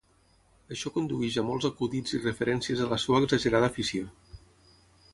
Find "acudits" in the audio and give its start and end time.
1.69-2.17